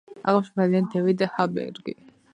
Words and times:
აღნიშნავს 0.31 0.49
ბალერონი 0.61 0.89
დევიდ 0.95 1.21
ჰალბერგი. 1.37 1.99